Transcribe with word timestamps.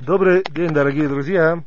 Добрый 0.00 0.44
день, 0.50 0.70
дорогие 0.70 1.08
друзья. 1.08 1.62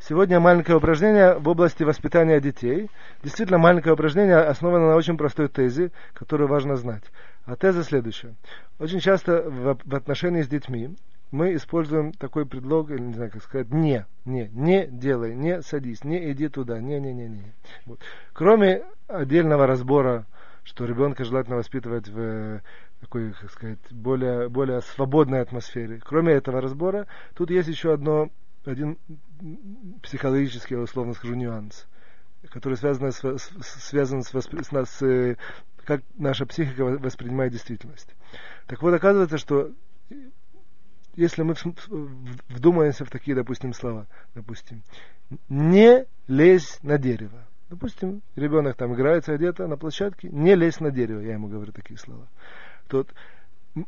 Сегодня 0.00 0.38
маленькое 0.38 0.76
упражнение 0.76 1.34
в 1.38 1.48
области 1.48 1.82
воспитания 1.82 2.40
детей. 2.40 2.90
Действительно, 3.22 3.58
маленькое 3.58 3.94
упражнение 3.94 4.36
основано 4.36 4.88
на 4.88 4.96
очень 4.96 5.16
простой 5.16 5.48
тезе, 5.48 5.90
которую 6.14 6.48
важно 6.48 6.76
знать. 6.76 7.02
А 7.44 7.56
теза 7.56 7.82
следующая. 7.82 8.34
Очень 8.78 9.00
часто 9.00 9.42
в, 9.42 9.78
в 9.84 9.94
отношении 9.94 10.42
с 10.42 10.48
детьми 10.48 10.96
мы 11.30 11.54
используем 11.54 12.12
такой 12.12 12.46
предлог, 12.46 12.90
не 12.90 13.14
знаю, 13.14 13.30
как 13.30 13.42
сказать, 13.42 13.70
не, 13.70 14.06
не, 14.24 14.48
не 14.52 14.86
делай, 14.86 15.34
не 15.34 15.62
садись, 15.62 16.04
не 16.04 16.30
иди 16.32 16.48
туда, 16.48 16.78
не, 16.78 17.00
не, 17.00 17.12
не, 17.12 17.28
не. 17.28 17.52
Вот. 17.86 18.00
Кроме 18.32 18.84
отдельного 19.08 19.66
разбора, 19.66 20.26
что 20.68 20.84
ребенка 20.84 21.24
желательно 21.24 21.56
воспитывать 21.56 22.08
в 22.08 22.60
такой, 23.00 23.32
как 23.32 23.50
сказать, 23.50 23.78
более, 23.90 24.50
более 24.50 24.82
свободной 24.82 25.40
атмосфере. 25.40 25.98
Кроме 26.04 26.34
этого 26.34 26.60
разбора, 26.60 27.06
тут 27.34 27.50
есть 27.50 27.68
еще 27.68 27.94
одно, 27.94 28.30
один 28.66 28.98
психологический, 30.02 30.74
я 30.74 30.80
условно 30.80 31.14
скажу, 31.14 31.34
нюанс, 31.34 31.86
который 32.50 32.76
связан 32.76 33.12
с, 33.12 33.38
связан 33.60 34.22
с, 34.22 34.30
с, 34.30 34.98
с 35.00 35.36
как 35.86 36.02
наша 36.18 36.44
психика 36.44 36.84
воспринимает 36.84 37.52
действительность. 37.52 38.14
Так 38.66 38.82
вот, 38.82 38.92
оказывается, 38.92 39.38
что 39.38 39.70
если 41.16 41.42
мы 41.44 41.54
вдумаемся 42.50 43.06
в 43.06 43.10
такие, 43.10 43.34
допустим, 43.34 43.72
слова, 43.72 44.06
допустим, 44.34 44.82
не 45.48 46.04
лезь 46.26 46.78
на 46.82 46.98
дерево. 46.98 47.47
Допустим, 47.70 48.22
ребенок 48.36 48.76
там 48.76 48.94
играется 48.94 49.36
где-то 49.36 49.66
на 49.66 49.76
площадке, 49.76 50.28
не 50.30 50.54
лезь 50.54 50.80
на 50.80 50.90
дерево, 50.90 51.20
я 51.20 51.34
ему 51.34 51.48
говорю 51.48 51.72
такие 51.72 51.98
слова. 51.98 52.26
Тут 52.88 53.12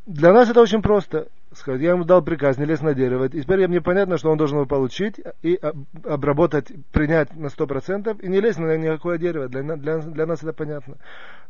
для 0.06 0.33
нас 0.33 0.51
это 0.51 0.61
очень 0.61 0.83
просто. 0.83 1.29
Сказать, 1.53 1.80
я 1.80 1.91
ему 1.91 2.05
дал 2.05 2.23
приказ, 2.23 2.59
не 2.59 2.65
лезь 2.65 2.80
на 2.80 2.95
дерево. 2.95 3.25
И 3.25 3.41
теперь 3.41 3.66
мне 3.66 3.80
понятно, 3.80 4.19
что 4.19 4.30
он 4.30 4.39
должен 4.39 4.59
его 4.59 4.66
получить 4.66 5.20
и 5.42 5.59
обработать, 6.05 6.70
принять 6.92 7.34
на 7.34 7.47
100% 7.47 8.20
и 8.22 8.28
не 8.28 8.41
лезть 8.41 8.59
на 8.59 8.77
никакое 8.77 9.19
дерево. 9.19 9.48
Для, 9.48 9.62
для, 9.62 9.98
для 9.98 10.27
нас 10.27 10.44
это 10.44 10.53
понятно. 10.53 10.97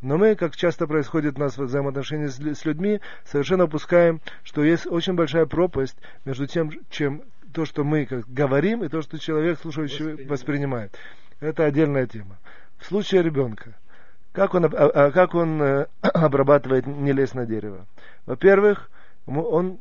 Но 0.00 0.17
мы, 0.17 0.37
как 0.37 0.56
часто 0.56 0.87
происходит 0.87 1.37
у 1.37 1.41
нас 1.41 1.59
в 1.59 1.65
взаимоотношении 1.65 2.28
с, 2.28 2.39
с 2.39 2.65
людьми, 2.65 3.00
совершенно 3.25 3.65
упускаем, 3.65 4.20
что 4.42 4.65
есть 4.65 4.87
очень 4.87 5.15
большая 5.15 5.44
пропасть 5.44 5.98
между 6.25 6.47
тем, 6.47 6.70
чем 6.89 7.22
то, 7.53 7.67
что 7.67 7.84
мы 7.84 8.06
как 8.06 8.27
говорим, 8.27 8.83
и 8.83 8.89
то, 8.89 9.03
что 9.03 9.19
человек, 9.19 9.59
слушающий, 9.61 10.05
воспринимает. 10.05 10.31
воспринимает. 10.31 10.98
Это 11.41 11.64
отдельная 11.64 12.06
тема. 12.06 12.38
В 12.78 12.86
случае 12.86 13.22
ребенка– 13.22 13.74
как 14.33 14.55
он, 14.55 14.64
а, 14.64 14.69
а, 14.69 15.10
как 15.10 15.34
он 15.34 15.60
э, 15.60 15.86
обрабатывает 16.02 16.86
не 16.86 17.12
лезь 17.12 17.34
на 17.34 17.47
дерево? 17.47 17.86
Во-первых, 18.27 18.91
он 19.27 19.78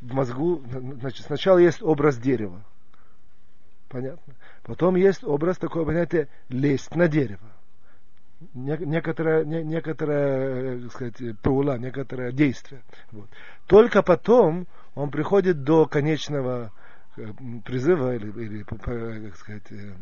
в 0.00 0.14
мозгу, 0.14 0.62
значит, 1.00 1.26
сначала 1.26 1.58
есть 1.58 1.82
образ 1.82 2.16
дерева. 2.16 2.62
Понятно? 3.88 4.34
Потом 4.62 4.96
есть 4.96 5.22
образ 5.24 5.58
такое 5.58 5.84
понятие 5.84 6.28
лезть 6.48 6.94
на 6.94 7.06
дерево. 7.06 7.46
Некоторое, 8.54 9.44
не, 9.44 9.62
некоторое, 9.62 10.80
так 10.80 10.92
сказать, 10.92 11.38
паула, 11.42 11.78
некоторое 11.78 12.32
действие. 12.32 12.82
Вот. 13.12 13.28
Только 13.66 14.02
потом 14.02 14.66
он 14.94 15.10
приходит 15.10 15.62
до 15.62 15.86
конечного 15.86 16.64
э, 16.64 16.81
призыва 17.64 18.14
или, 18.14 18.30
или 18.42 18.62
как 18.62 19.36
сказать, 19.36 19.70
э, 19.70 19.94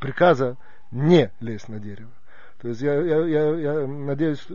приказа 0.00 0.56
не 0.90 1.32
лезть 1.40 1.68
на 1.68 1.78
дерево. 1.78 2.10
То 2.62 2.68
есть 2.68 2.80
я, 2.80 2.94
я, 2.94 3.24
я, 3.26 3.56
я 3.56 3.86
надеюсь, 3.88 4.46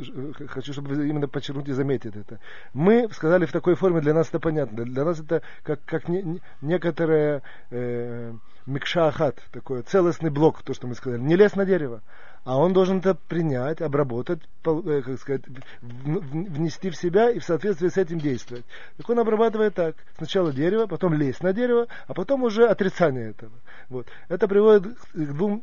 хочу, 0.47 0.71
чтобы 0.71 0.95
вы 0.95 1.09
именно 1.09 1.27
подчеркнуть 1.27 1.67
и 1.67 1.73
заметить 1.73 2.15
это. 2.15 2.39
Мы 2.73 3.09
сказали 3.11 3.45
в 3.45 3.51
такой 3.51 3.75
форме, 3.75 3.99
для 3.99 4.13
нас 4.13 4.29
это 4.29 4.39
понятно. 4.39 4.85
Для 4.85 5.03
нас 5.03 5.19
это 5.19 5.41
как, 5.63 5.83
как 5.83 6.07
не, 6.07 6.23
не, 6.23 6.41
некоторое 6.61 7.41
э, 7.69 8.33
микшахат, 8.65 9.43
такой 9.51 9.81
целостный 9.81 10.29
блок, 10.29 10.63
то, 10.63 10.73
что 10.73 10.87
мы 10.87 10.95
сказали. 10.95 11.19
Не 11.19 11.35
лезь 11.35 11.57
на 11.57 11.65
дерево. 11.65 12.01
А 12.47 12.57
он 12.57 12.71
должен 12.71 12.99
это 12.99 13.13
принять, 13.13 13.81
обработать, 13.81 14.39
э, 14.63 15.01
как 15.03 15.19
сказать, 15.19 15.41
внести 15.81 16.89
в 16.89 16.95
себя 16.95 17.29
и 17.29 17.39
в 17.39 17.43
соответствии 17.43 17.89
с 17.89 17.97
этим 17.97 18.19
действовать. 18.19 18.63
Так 18.95 19.09
он 19.09 19.19
обрабатывает 19.19 19.73
так. 19.73 19.97
Сначала 20.17 20.53
дерево, 20.53 20.87
потом 20.87 21.13
лезть 21.13 21.43
на 21.43 21.51
дерево, 21.51 21.87
а 22.07 22.13
потом 22.13 22.43
уже 22.43 22.65
отрицание 22.65 23.31
этого. 23.31 23.51
Вот. 23.89 24.07
Это 24.29 24.47
приводит 24.47 24.97
к 24.97 25.13
двум 25.13 25.61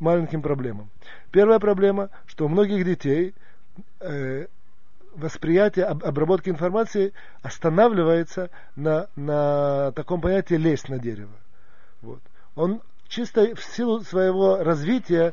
маленьким 0.00 0.42
проблемам. 0.42 0.90
Первая 1.30 1.60
проблема, 1.60 2.10
что 2.26 2.44
у 2.44 2.48
многих 2.48 2.84
детей 2.84 3.34
э, 4.00 4.48
восприятие 5.14 5.86
об, 5.86 6.04
обработки 6.04 6.50
информации 6.50 7.14
останавливается 7.40 8.50
на, 8.76 9.06
на 9.16 9.92
таком 9.92 10.20
понятии 10.20 10.56
лезть 10.56 10.90
на 10.90 10.98
дерево. 10.98 11.32
Вот. 12.02 12.20
Он 12.54 12.82
чисто 13.08 13.54
в 13.54 13.64
силу 13.64 14.00
своего 14.00 14.62
развития 14.62 15.32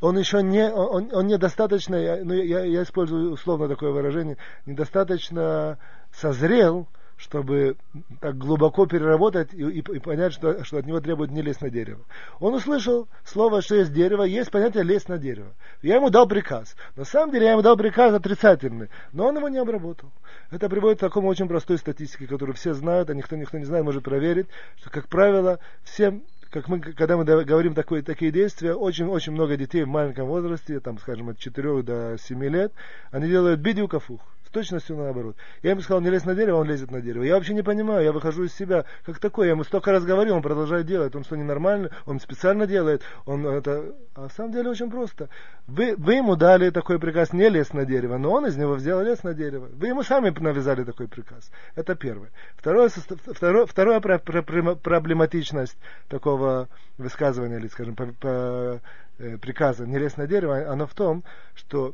он 0.00 0.18
еще 0.18 0.42
не, 0.42 0.70
он, 0.70 1.10
он 1.12 1.26
недостаточно, 1.26 2.18
ну, 2.22 2.34
я, 2.34 2.64
я 2.64 2.82
использую 2.82 3.32
условно 3.32 3.68
такое 3.68 3.92
выражение, 3.92 4.36
недостаточно 4.66 5.78
созрел, 6.12 6.86
чтобы 7.16 7.76
так 8.20 8.36
глубоко 8.36 8.86
переработать 8.86 9.54
и, 9.54 9.62
и, 9.62 9.78
и 9.78 9.98
понять, 9.98 10.34
что, 10.34 10.62
что 10.64 10.76
от 10.76 10.86
него 10.86 11.00
требует 11.00 11.30
не 11.30 11.40
лезть 11.40 11.62
на 11.62 11.70
дерево. 11.70 12.04
Он 12.40 12.54
услышал 12.54 13.08
слово, 13.24 13.62
что 13.62 13.74
есть 13.76 13.92
дерево, 13.92 14.24
есть 14.24 14.50
понятие 14.50 14.84
лезть 14.84 15.08
на 15.08 15.16
дерево. 15.16 15.54
Я 15.80 15.96
ему 15.96 16.10
дал 16.10 16.28
приказ. 16.28 16.76
На 16.94 17.04
самом 17.04 17.32
деле 17.32 17.46
я 17.46 17.52
ему 17.52 17.62
дал 17.62 17.76
приказ 17.76 18.12
отрицательный, 18.12 18.90
но 19.12 19.28
он 19.28 19.36
его 19.36 19.48
не 19.48 19.58
обработал. 19.58 20.12
Это 20.50 20.68
приводит 20.68 20.98
к 20.98 21.00
такому 21.00 21.28
очень 21.28 21.48
простой 21.48 21.78
статистике, 21.78 22.26
которую 22.26 22.54
все 22.54 22.74
знают, 22.74 23.08
а 23.08 23.14
никто, 23.14 23.34
никто 23.34 23.56
не 23.56 23.64
знает, 23.64 23.84
может 23.84 24.04
проверить, 24.04 24.46
что, 24.76 24.90
как 24.90 25.08
правило, 25.08 25.58
всем 25.84 26.22
как 26.50 26.68
мы, 26.68 26.80
когда 26.80 27.16
мы 27.16 27.24
говорим 27.24 27.74
такое, 27.74 28.02
такие 28.02 28.30
действия, 28.30 28.74
очень-очень 28.74 29.32
много 29.32 29.56
детей 29.56 29.84
в 29.84 29.88
маленьком 29.88 30.26
возрасте, 30.26 30.80
там, 30.80 30.98
скажем, 30.98 31.28
от 31.30 31.38
4 31.38 31.82
до 31.82 32.16
7 32.18 32.44
лет, 32.44 32.72
они 33.10 33.28
делают 33.28 33.60
бидиу 33.60 33.88
кафух 33.88 34.35
точностью 34.56 34.96
наоборот. 34.96 35.36
Я 35.62 35.72
ему 35.72 35.82
сказал, 35.82 36.00
не 36.00 36.08
лезь 36.08 36.24
на 36.24 36.34
дерево, 36.34 36.56
он 36.56 36.66
лезет 36.66 36.90
на 36.90 37.02
дерево. 37.02 37.24
Я 37.24 37.34
вообще 37.34 37.52
не 37.52 37.62
понимаю, 37.62 38.02
я 38.02 38.12
выхожу 38.12 38.44
из 38.44 38.54
себя. 38.54 38.86
Как 39.04 39.18
такое? 39.18 39.48
Я 39.48 39.52
ему 39.52 39.64
столько 39.64 39.92
раз 39.92 40.02
говорил, 40.02 40.36
он 40.36 40.40
продолжает 40.40 40.86
делать. 40.86 41.14
Он 41.14 41.24
что, 41.24 41.36
ненормальный? 41.36 41.90
Он 42.06 42.18
специально 42.20 42.66
делает. 42.66 43.02
Он 43.26 43.46
это... 43.46 43.94
А 44.14 44.22
на 44.22 44.28
самом 44.30 44.52
деле 44.52 44.70
очень 44.70 44.90
просто. 44.90 45.28
Вы, 45.66 45.94
вы 45.98 46.14
ему 46.14 46.36
дали 46.36 46.70
такой 46.70 46.98
приказ 46.98 47.34
не 47.34 47.50
лезть 47.50 47.74
на 47.74 47.84
дерево, 47.84 48.16
но 48.16 48.32
он 48.32 48.46
из 48.46 48.56
него 48.56 48.72
взял 48.72 49.02
лез 49.02 49.22
на 49.24 49.34
дерево. 49.34 49.68
Вы 49.74 49.88
ему 49.88 50.02
сами 50.02 50.30
навязали 50.30 50.84
такой 50.84 51.06
приказ. 51.06 51.50
Это 51.74 51.94
первое. 51.94 52.30
Второе, 52.56 52.88
второе, 52.88 53.66
второе 53.66 54.00
проблематичность 54.00 55.76
такого 56.08 56.68
высказывания, 56.96 57.58
или, 57.58 57.68
скажем, 57.68 57.94
по, 57.94 58.06
по, 58.06 58.80
э, 59.18 59.36
приказа 59.36 59.86
не 59.86 59.98
лезть 59.98 60.16
на 60.16 60.26
дерево, 60.26 60.72
оно 60.72 60.86
в 60.86 60.94
том, 60.94 61.24
что 61.54 61.92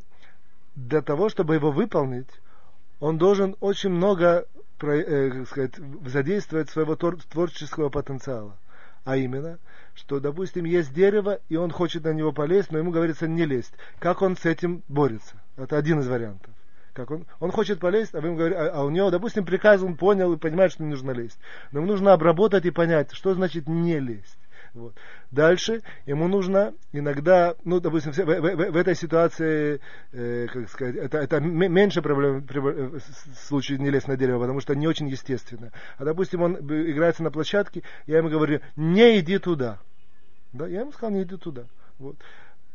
для 0.76 1.02
того, 1.02 1.28
чтобы 1.28 1.54
его 1.54 1.72
выполнить, 1.72 2.28
он 3.02 3.18
должен 3.18 3.56
очень 3.58 3.90
много 3.90 4.46
э, 4.80 5.44
сказать, 5.46 5.72
задействовать 6.06 6.70
своего 6.70 6.94
творческого 6.94 7.88
потенциала. 7.88 8.56
А 9.04 9.16
именно, 9.16 9.58
что, 9.94 10.20
допустим, 10.20 10.64
есть 10.64 10.94
дерево, 10.94 11.40
и 11.48 11.56
он 11.56 11.72
хочет 11.72 12.04
на 12.04 12.12
него 12.12 12.30
полезть, 12.30 12.70
но 12.70 12.78
ему 12.78 12.92
говорится 12.92 13.26
не 13.26 13.44
лезть. 13.44 13.74
Как 13.98 14.22
он 14.22 14.36
с 14.36 14.46
этим 14.46 14.84
борется? 14.86 15.34
Это 15.56 15.76
один 15.76 15.98
из 15.98 16.06
вариантов. 16.06 16.54
Как 16.92 17.10
он, 17.10 17.26
он 17.40 17.50
хочет 17.50 17.80
полезть, 17.80 18.14
а, 18.14 18.20
вы 18.20 18.28
ему 18.28 18.36
говорите, 18.36 18.60
а, 18.60 18.70
а 18.70 18.84
у 18.84 18.90
него, 18.90 19.10
допустим, 19.10 19.44
приказ 19.44 19.82
он 19.82 19.96
понял 19.96 20.32
и 20.32 20.36
понимает, 20.36 20.70
что 20.70 20.84
не 20.84 20.90
нужно 20.90 21.10
лезть. 21.10 21.40
Но 21.72 21.80
ему 21.80 21.88
нужно 21.90 22.12
обработать 22.12 22.66
и 22.66 22.70
понять, 22.70 23.12
что 23.14 23.34
значит 23.34 23.66
не 23.66 23.98
лезть. 23.98 24.38
Вот. 24.74 24.94
Дальше 25.30 25.82
ему 26.06 26.28
нужно 26.28 26.72
иногда, 26.92 27.54
ну, 27.64 27.78
допустим, 27.78 28.12
в, 28.12 28.16
в, 28.16 28.24
в, 28.24 28.70
в 28.72 28.76
этой 28.76 28.94
ситуации, 28.94 29.80
э, 30.12 30.46
как 30.50 30.68
сказать, 30.70 30.96
это, 30.96 31.18
это 31.18 31.40
меньше 31.40 32.00
проблем 32.00 32.46
в 32.46 33.00
случае 33.46 33.78
не 33.78 33.90
лезть 33.90 34.08
на 34.08 34.16
дерево, 34.16 34.40
потому 34.40 34.60
что 34.60 34.74
не 34.74 34.86
очень 34.86 35.08
естественно. 35.08 35.72
А, 35.98 36.04
допустим, 36.04 36.40
он 36.40 36.56
играется 36.56 37.22
на 37.22 37.30
площадке, 37.30 37.82
я 38.06 38.19
ему 38.19 38.30
говорю, 38.30 38.60
не 38.76 39.20
иди 39.20 39.38
туда. 39.38 39.78
Да, 40.54 40.66
я 40.66 40.80
ему 40.80 40.92
сказал, 40.92 41.10
не 41.10 41.22
иди 41.22 41.36
туда. 41.36 41.64
Вот 41.98 42.16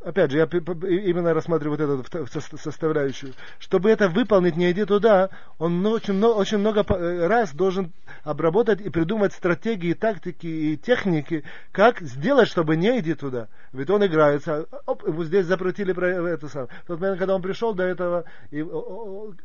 опять 0.02 0.32
же, 0.32 0.38
я 0.38 0.44
именно 0.46 1.34
рассматриваю 1.34 1.98
вот 1.98 2.14
эту 2.14 2.42
составляющую, 2.58 3.34
чтобы 3.60 3.90
это 3.90 4.10
выполнить, 4.10 4.56
не 4.56 4.72
иди 4.72 4.86
туда, 4.86 5.30
он 5.58 5.86
очень 5.86 6.14
много, 6.14 6.36
очень 6.36 6.60
много 6.60 6.86
э, 6.88 7.28
раз 7.28 7.54
должен 7.54 7.92
обработать 8.28 8.82
и 8.82 8.90
придумать 8.90 9.32
стратегии, 9.32 9.94
тактики 9.94 10.48
и 10.48 10.78
техники, 10.78 11.46
как 11.72 12.02
сделать, 12.02 12.50
чтобы 12.50 12.76
не 12.76 13.00
иди 13.00 13.14
туда. 13.14 13.48
Ведь 13.72 13.90
он 13.90 14.06
играется, 14.06 14.68
оп, 14.86 15.08
ему 15.08 15.24
здесь 15.24 15.46
запретили 15.46 15.94
это 16.34 16.50
самое. 16.50 16.70
В 16.84 16.88
тот 16.88 17.00
момент, 17.00 17.20
когда 17.20 17.36
он 17.36 17.42
пришел 17.42 17.74
до 17.74 17.84
этого, 17.84 18.26
и, 18.52 18.66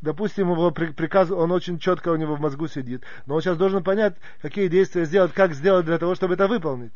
допустим, 0.01 0.51
его 0.51 0.73
приказ, 0.73 1.31
он 1.31 1.53
очень 1.53 1.79
четко 1.79 2.09
у 2.09 2.17
него 2.17 2.35
в 2.35 2.41
мозгу 2.41 2.67
сидит, 2.67 3.05
но 3.27 3.37
он 3.37 3.41
сейчас 3.41 3.57
должен 3.57 3.85
понять, 3.85 4.17
какие 4.41 4.67
действия 4.67 5.05
сделать, 5.05 5.33
как 5.33 5.55
сделать 5.55 5.87
для 5.87 5.99
того, 5.99 6.17
чтобы 6.17 6.35
это 6.35 6.49
выполнить 6.49 6.93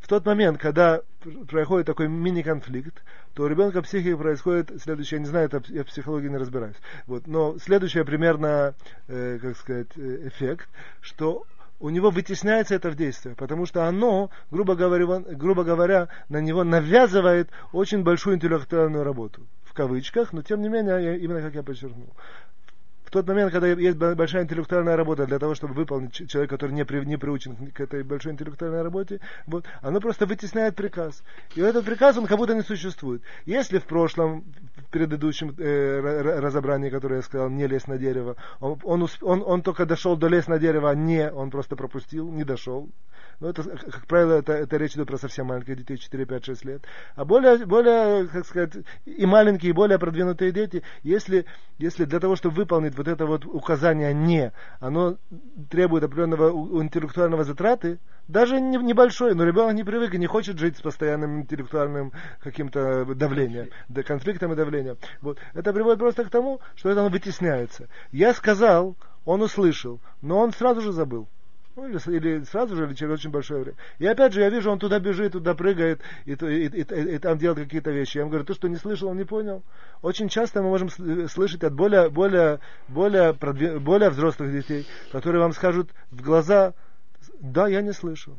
в 0.00 0.08
тот 0.08 0.24
момент, 0.24 0.58
когда 0.58 1.00
происходит 1.48 1.86
такой 1.86 2.08
мини-конфликт, 2.08 3.02
то 3.34 3.44
у 3.44 3.46
ребенка 3.46 3.82
психики 3.82 4.14
происходит 4.14 4.82
следующее, 4.82 5.18
я 5.18 5.22
не 5.22 5.28
знаю, 5.28 5.46
это 5.46 5.62
я 5.68 5.84
в 5.84 5.86
психологии 5.86 6.28
не 6.28 6.36
разбираюсь, 6.36 6.76
вот, 7.06 7.26
но 7.26 7.58
следующее 7.58 8.04
примерно, 8.04 8.74
э, 9.08 9.38
как 9.40 9.56
сказать, 9.56 9.88
э, 9.96 10.28
эффект, 10.28 10.68
что 11.00 11.44
у 11.78 11.90
него 11.90 12.10
вытесняется 12.10 12.74
это 12.74 12.90
в 12.90 12.96
действие, 12.96 13.34
потому 13.34 13.66
что 13.66 13.84
оно, 13.84 14.30
грубо 14.50 14.74
говоря, 14.74 15.20
грубо 15.20 15.64
говоря, 15.64 16.08
на 16.28 16.40
него 16.40 16.64
навязывает 16.64 17.50
очень 17.72 18.02
большую 18.02 18.36
интеллектуальную 18.36 19.04
работу. 19.04 19.42
В 19.64 19.74
кавычках, 19.74 20.32
но 20.32 20.40
тем 20.40 20.62
не 20.62 20.70
менее, 20.70 21.18
именно 21.18 21.42
как 21.42 21.54
я 21.54 21.62
подчеркнул 21.62 22.14
в 23.06 23.10
тот 23.10 23.26
момент, 23.28 23.52
когда 23.52 23.68
есть 23.68 23.96
большая 23.96 24.42
интеллектуальная 24.42 24.96
работа 24.96 25.26
для 25.26 25.38
того, 25.38 25.54
чтобы 25.54 25.74
выполнить 25.74 26.28
человек, 26.28 26.50
который 26.50 26.72
не, 26.72 26.84
при, 26.84 27.04
не 27.04 27.16
приучен 27.16 27.70
к 27.70 27.80
этой 27.80 28.02
большой 28.02 28.32
интеллектуальной 28.32 28.82
работе, 28.82 29.20
вот, 29.46 29.64
оно 29.80 30.00
просто 30.00 30.26
вытесняет 30.26 30.74
приказ. 30.74 31.22
И 31.54 31.60
этот 31.60 31.84
приказ, 31.84 32.18
он 32.18 32.26
как 32.26 32.36
будто 32.36 32.54
не 32.54 32.62
существует. 32.62 33.22
Если 33.44 33.78
в 33.78 33.84
прошлом, 33.84 34.44
в 34.76 34.90
предыдущем 34.90 35.54
э, 35.56 36.40
разобрании, 36.40 36.90
которое 36.90 37.16
я 37.16 37.22
сказал, 37.22 37.48
не 37.48 37.68
лезь 37.68 37.86
на 37.86 37.96
дерево, 37.96 38.34
он, 38.58 38.80
он, 38.82 39.08
он, 39.22 39.42
он 39.46 39.62
только 39.62 39.86
дошел 39.86 40.16
до 40.16 40.26
лез 40.26 40.48
на 40.48 40.58
дерево, 40.58 40.90
а 40.90 40.94
не, 40.96 41.30
он 41.30 41.50
просто 41.50 41.76
пропустил, 41.76 42.28
не 42.28 42.42
дошел. 42.42 42.88
Но 43.40 43.50
это, 43.50 43.62
как 43.62 44.06
правило, 44.06 44.34
это, 44.34 44.52
это 44.52 44.76
речь 44.76 44.94
идет 44.94 45.08
про 45.08 45.18
совсем 45.18 45.46
маленьких 45.46 45.76
детей, 45.76 45.98
4, 45.98 46.24
5, 46.24 46.44
6 46.44 46.64
лет. 46.64 46.84
А 47.14 47.24
более, 47.24 47.64
более, 47.66 48.28
как 48.28 48.46
сказать, 48.46 48.72
и 49.04 49.26
маленькие, 49.26 49.70
и 49.70 49.74
более 49.74 49.98
продвинутые 49.98 50.52
дети, 50.52 50.82
если, 51.02 51.44
если 51.78 52.04
для 52.04 52.20
того, 52.20 52.36
чтобы 52.36 52.56
выполнить 52.56 52.96
вот 52.96 53.08
это 53.08 53.26
вот 53.26 53.44
указание 53.44 54.14
«не», 54.14 54.52
оно 54.80 55.16
требует 55.70 56.04
определенного 56.04 56.50
интеллектуального 56.82 57.44
затраты, 57.44 57.98
даже 58.28 58.60
небольшой, 58.60 59.34
но 59.34 59.44
ребенок 59.44 59.74
не 59.74 59.84
привык 59.84 60.14
и 60.14 60.18
не 60.18 60.26
хочет 60.26 60.58
жить 60.58 60.76
с 60.76 60.80
постоянным 60.80 61.42
интеллектуальным 61.42 62.12
каким-то 62.40 63.04
давлением, 63.14 63.68
конфликтом 64.04 64.52
и 64.52 64.56
давлением. 64.56 64.96
Вот. 65.20 65.38
Это 65.54 65.72
приводит 65.72 66.00
просто 66.00 66.24
к 66.24 66.30
тому, 66.30 66.60
что 66.74 66.90
это 66.90 67.02
вытесняется. 67.08 67.88
Я 68.10 68.34
сказал, 68.34 68.96
он 69.24 69.42
услышал, 69.42 70.00
но 70.22 70.38
он 70.38 70.52
сразу 70.52 70.80
же 70.80 70.92
забыл. 70.92 71.28
Или, 71.76 72.16
или 72.16 72.44
сразу 72.44 72.74
же, 72.74 72.86
или 72.86 72.94
через 72.94 73.12
очень 73.14 73.30
большое 73.30 73.62
время. 73.62 73.76
И 73.98 74.06
опять 74.06 74.32
же, 74.32 74.40
я 74.40 74.48
вижу, 74.48 74.70
он 74.70 74.78
туда 74.78 74.98
бежит, 74.98 75.32
туда 75.32 75.54
прыгает, 75.54 76.00
и, 76.24 76.32
и, 76.32 76.66
и, 76.68 76.80
и, 76.80 77.18
там 77.18 77.36
делает 77.36 77.64
какие-то 77.64 77.90
вещи. 77.90 78.16
Я 78.16 78.22
ему 78.22 78.30
говорю, 78.30 78.46
то, 78.46 78.54
что 78.54 78.68
не 78.68 78.76
слышал, 78.76 79.08
он 79.08 79.18
не 79.18 79.24
понял. 79.24 79.62
Очень 80.00 80.30
часто 80.30 80.62
мы 80.62 80.70
можем 80.70 80.88
слышать 81.28 81.62
от 81.64 81.74
более, 81.74 82.08
более, 82.08 82.60
более, 82.88 83.34
более 83.34 84.08
взрослых 84.08 84.52
детей, 84.52 84.86
которые 85.12 85.42
вам 85.42 85.52
скажут 85.52 85.90
в 86.10 86.22
глаза, 86.22 86.72
да, 87.40 87.68
я 87.68 87.82
не 87.82 87.92
слышал. 87.92 88.38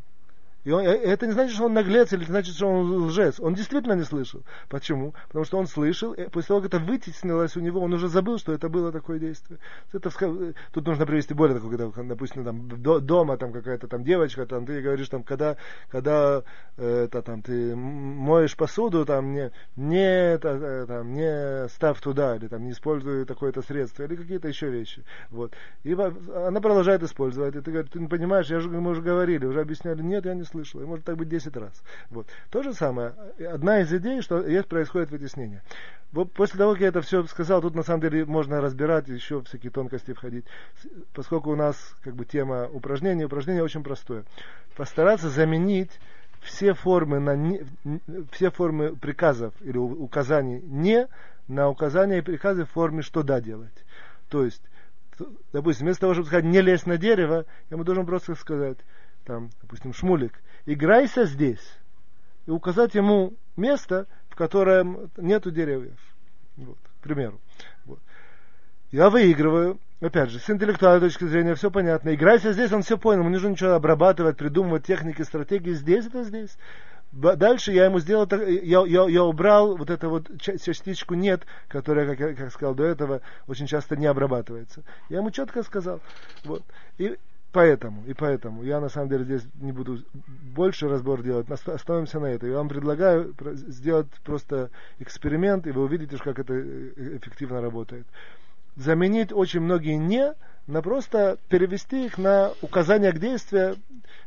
И 0.67 0.71
он, 0.71 0.81
э, 0.81 0.97
это 0.97 1.25
не 1.27 1.31
значит, 1.31 1.55
что 1.55 1.67
он 1.67 1.73
наглец 1.73 2.11
или 2.11 2.25
значит, 2.25 2.53
что 2.53 2.67
он 2.67 3.05
лжец. 3.05 3.39
Он 3.39 3.53
действительно 3.53 3.93
не 3.93 4.03
слышал. 4.03 4.43
Почему? 4.67 5.13
Потому 5.27 5.45
что 5.45 5.57
он 5.59 5.65
слышал, 5.65 6.11
и 6.11 6.27
после 6.27 6.49
того, 6.49 6.59
как 6.59 6.73
это 6.73 6.79
вытеснилось 6.79 7.55
у 7.55 7.61
него, 7.61 7.79
он 7.79 7.93
уже 7.93 8.09
забыл, 8.09 8.37
что 8.37 8.51
это 8.51 8.67
было 8.67 8.91
такое 8.91 9.17
действие. 9.17 9.59
Это, 9.93 10.09
э, 10.09 10.51
тут 10.73 10.85
нужно 10.85 11.05
привести 11.05 11.33
более 11.33 11.57
такое, 11.57 12.03
допустим, 12.03 12.43
там, 12.43 12.67
дома 12.67 13.37
там 13.37 13.53
какая-то 13.53 13.87
там 13.87 14.03
девочка, 14.03 14.45
там, 14.45 14.65
ты 14.65 14.81
говоришь, 14.81 15.07
там, 15.07 15.23
когда, 15.23 15.55
когда 15.87 16.43
э, 16.75 17.05
это, 17.05 17.21
там, 17.21 17.41
ты 17.43 17.73
моешь 17.73 18.57
посуду, 18.57 19.05
там, 19.05 19.31
не, 19.31 19.51
не, 19.77 20.33
это, 20.33 20.85
там, 20.85 21.13
не 21.13 21.69
ставь 21.69 22.01
туда, 22.01 22.35
или 22.35 22.49
там, 22.49 22.65
не 22.65 22.71
используй 22.71 23.23
такое-то 23.23 23.61
средство, 23.61 24.03
или 24.03 24.17
какие-то 24.17 24.49
еще 24.49 24.69
вещи. 24.69 25.05
Вот. 25.29 25.53
И 25.85 25.93
она 25.93 26.59
продолжает 26.59 27.03
использовать. 27.03 27.55
И 27.55 27.61
ты 27.61 27.71
говоришь, 27.71 27.91
ты 27.93 27.99
не 28.01 28.09
понимаешь, 28.09 28.47
я 28.47 28.59
же, 28.59 28.67
мы 28.67 28.91
уже 28.91 29.01
говорили, 29.01 29.45
уже 29.45 29.61
объясняли, 29.61 30.01
нет, 30.01 30.25
я 30.25 30.33
не 30.33 30.43
слышал 30.43 30.56
слышал, 30.57 30.81
и 30.81 30.85
может 30.85 31.05
так 31.05 31.17
быть 31.17 31.29
10 31.29 31.55
раз. 31.57 31.83
Вот. 32.09 32.27
То 32.49 32.63
же 32.63 32.73
самое, 32.73 33.13
одна 33.39 33.81
из 33.81 33.93
идей, 33.93 34.21
что 34.21 34.45
есть, 34.45 34.67
происходит 34.67 35.11
вытеснение. 35.11 35.61
Вот 36.11 36.31
после 36.31 36.57
того, 36.57 36.73
как 36.73 36.81
я 36.81 36.87
это 36.87 37.01
все 37.01 37.23
сказал, 37.23 37.61
тут 37.61 37.75
на 37.75 37.83
самом 37.83 38.01
деле 38.01 38.25
можно 38.25 38.61
разбирать, 38.61 39.07
еще 39.07 39.41
всякие 39.43 39.71
тонкости 39.71 40.13
входить. 40.13 40.45
Поскольку 41.13 41.51
у 41.51 41.55
нас 41.55 41.77
как 42.03 42.15
бы 42.15 42.25
тема 42.25 42.67
упражнения, 42.71 43.25
упражнение 43.25 43.63
очень 43.63 43.83
простое. 43.83 44.23
Постараться 44.75 45.29
заменить 45.29 45.91
все 46.41 46.73
формы, 46.73 47.19
на 47.19 47.35
не, 47.35 47.65
все 48.31 48.51
формы 48.51 48.95
приказов 48.95 49.53
или 49.61 49.77
указаний 49.77 50.61
не 50.61 51.07
на 51.47 51.69
указания 51.69 52.19
и 52.19 52.21
приказы 52.21 52.65
в 52.65 52.71
форме 52.71 53.01
что 53.01 53.23
да 53.23 53.41
делать. 53.41 53.85
То 54.29 54.43
есть, 54.43 54.61
допустим, 55.51 55.85
вместо 55.85 56.01
того, 56.01 56.13
чтобы 56.13 56.27
сказать 56.27 56.45
не 56.45 56.61
лезь 56.61 56.85
на 56.85 56.97
дерево, 56.97 57.45
я 57.69 57.75
ему 57.75 57.83
должен 57.83 58.05
просто 58.05 58.35
сказать, 58.35 58.77
там, 59.25 59.49
допустим, 59.61 59.93
Шмулик, 59.93 60.39
играйся 60.67 61.25
здесь. 61.25 61.65
И 62.45 62.51
указать 62.51 62.93
ему 62.93 63.33
место, 63.55 64.05
в 64.29 64.35
котором 64.35 65.09
нету 65.17 65.49
деревьев. 65.49 65.97
Вот, 66.57 66.77
к 66.99 67.03
примеру. 67.03 67.39
Вот. 67.85 67.99
Я 68.91 69.09
выигрываю, 69.09 69.79
опять 69.99 70.29
же, 70.29 70.39
с 70.39 70.49
интеллектуальной 70.49 71.09
точки 71.09 71.25
зрения 71.25 71.55
все 71.55 71.71
понятно. 71.71 72.13
Играйся 72.13 72.53
здесь, 72.53 72.71
он 72.71 72.83
все 72.83 72.97
понял, 72.97 73.21
ему 73.21 73.29
не 73.29 73.35
нужно 73.35 73.49
ничего 73.49 73.71
обрабатывать, 73.71 74.37
придумывать 74.37 74.85
техники, 74.85 75.23
стратегии. 75.23 75.73
Здесь 75.73 76.05
это 76.05 76.23
здесь. 76.23 76.57
Дальше 77.11 77.71
я 77.71 77.85
ему 77.85 77.99
сделал, 77.99 78.27
я, 78.29 78.85
я, 78.85 79.09
я 79.09 79.23
убрал 79.23 79.77
вот 79.77 79.89
эту 79.89 80.09
вот 80.09 80.29
частичку 80.41 81.13
нет, 81.13 81.43
которая, 81.69 82.05
как 82.05 82.19
я 82.19 82.33
как 82.35 82.51
сказал 82.51 82.75
до 82.75 82.83
этого, 82.83 83.21
очень 83.47 83.65
часто 83.65 83.95
не 83.95 84.05
обрабатывается. 84.05 84.83
Я 85.09 85.17
ему 85.19 85.31
четко 85.31 85.63
сказал. 85.63 86.01
Вот. 86.43 86.63
И 86.97 87.17
Поэтому, 87.57 88.03
и 88.05 88.13
поэтому, 88.13 88.61
я 88.61 88.79
на 88.79 88.87
самом 88.87 89.09
деле 89.09 89.23
здесь 89.23 89.41
не 89.55 89.71
буду 89.71 89.97
больше 90.53 90.87
разбор 90.87 91.23
делать, 91.23 91.49
остановимся 91.49 92.19
на 92.19 92.27
этом. 92.27 92.51
Я 92.51 92.57
вам 92.57 92.69
предлагаю 92.69 93.33
сделать 93.55 94.05
просто 94.23 94.69
эксперимент, 94.99 95.65
и 95.65 95.71
вы 95.71 95.85
увидите, 95.85 96.17
как 96.17 96.37
это 96.37 96.53
э, 96.53 97.17
эффективно 97.17 97.59
работает. 97.59 98.05
Заменить 98.77 99.33
очень 99.33 99.61
многие 99.61 99.97
«не» 99.97 100.33
на 100.67 100.81
просто 100.81 101.37
перевести 101.49 102.05
их 102.05 102.17
на 102.17 102.51
указания 102.61 103.11
к 103.11 103.19
действию, 103.19 103.77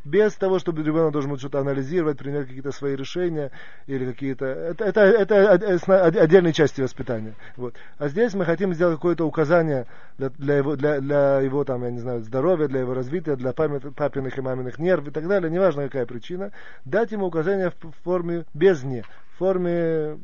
без 0.05 0.35
того, 0.35 0.59
чтобы 0.59 0.83
ребенок 0.83 1.13
должен 1.13 1.37
что-то 1.39 1.61
анализировать, 1.61 2.19
принять 2.19 2.47
какие-то 2.47 2.73
свои 2.73 2.97
решения 2.97 3.51
или 3.87 4.07
какие-то... 4.07 4.47
Это, 4.47 4.85
это, 4.85 5.01
это 5.03 6.05
отдельные 6.07 6.53
части 6.53 6.81
воспитания. 6.81 7.35
Вот. 7.57 7.75
А 7.99 8.09
здесь 8.09 8.35
мы 8.35 8.45
хотим 8.45 8.75
сделать 8.75 8.97
какое-то 8.97 9.27
указание 9.27 9.87
для, 10.19 10.31
для, 10.31 10.57
его, 10.57 10.77
для, 10.77 11.01
для 11.01 11.41
его 11.41 11.65
там, 11.65 11.85
я 11.85 11.91
не 11.91 11.99
знаю, 11.99 12.23
здоровья, 12.23 12.67
для 12.67 12.81
его 12.81 12.95
развития, 12.95 13.37
для 13.37 13.53
памят, 13.53 13.95
папиных 13.95 14.39
и 14.39 14.41
маминых 14.41 14.79
нерв 14.79 15.07
и 15.07 15.11
так 15.11 15.29
далее, 15.29 15.51
неважно 15.51 15.85
какая 15.85 16.07
причина, 16.07 16.51
дать 16.85 17.13
ему 17.13 17.27
указание 17.27 17.71
в 17.71 17.93
форме 18.03 18.47
без 18.55 18.83
«не», 18.83 19.03
в 19.03 19.39
форме 19.39 20.19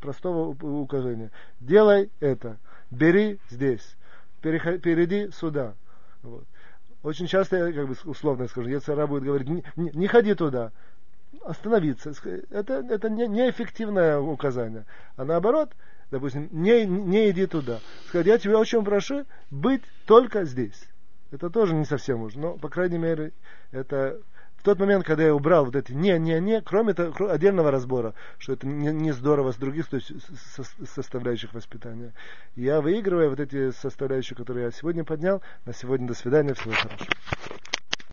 простого 0.00 0.48
указания. 0.50 1.30
Делай 1.60 2.10
это, 2.18 2.58
бери 2.90 3.38
здесь 3.50 3.96
перейди 4.40 5.30
сюда. 5.32 5.74
Вот. 6.22 6.44
Очень 7.02 7.26
часто, 7.26 7.56
я 7.56 7.72
как 7.72 7.88
бы 7.88 7.96
условно 8.04 8.46
скажу, 8.48 8.68
Ецара 8.68 9.06
будет 9.06 9.24
говорить, 9.24 9.48
не, 9.48 9.64
не, 9.76 9.90
не 9.94 10.06
ходи 10.06 10.34
туда, 10.34 10.72
остановиться. 11.44 12.12
Это, 12.50 12.84
это 12.88 13.08
не, 13.08 13.26
неэффективное 13.26 14.18
указание. 14.18 14.84
А 15.16 15.24
наоборот, 15.24 15.72
допустим, 16.10 16.48
не, 16.52 16.84
не 16.84 17.30
иди 17.30 17.46
туда. 17.46 17.80
Сказать, 18.08 18.26
я 18.26 18.38
тебя 18.38 18.58
очень 18.58 18.84
прошу 18.84 19.24
быть 19.50 19.82
только 20.04 20.44
здесь. 20.44 20.88
Это 21.30 21.48
тоже 21.48 21.74
не 21.74 21.84
совсем 21.84 22.22
уж, 22.22 22.34
но, 22.34 22.58
по 22.58 22.68
крайней 22.68 22.98
мере, 22.98 23.32
это 23.70 24.20
в 24.60 24.62
тот 24.62 24.78
момент, 24.78 25.06
когда 25.06 25.24
я 25.24 25.34
убрал 25.34 25.64
вот 25.64 25.74
эти 25.74 25.92
не-не-не, 25.92 26.60
кроме 26.60 26.92
того, 26.92 27.30
отдельного 27.30 27.70
разбора, 27.70 28.14
что 28.38 28.52
это 28.52 28.66
не, 28.66 28.92
не 28.92 29.12
здорово 29.12 29.52
с 29.52 29.56
других 29.56 29.88
то 29.88 29.96
есть 29.96 30.12
со, 30.54 30.64
составляющих 30.84 31.54
воспитания, 31.54 32.12
я 32.56 32.82
выигрываю 32.82 33.30
вот 33.30 33.40
эти 33.40 33.70
составляющие, 33.70 34.36
которые 34.36 34.66
я 34.66 34.70
сегодня 34.70 35.02
поднял. 35.02 35.40
На 35.64 35.72
сегодня 35.72 36.08
до 36.08 36.14
свидания, 36.14 36.52
всего 36.52 36.74
хорошего. 36.74 37.08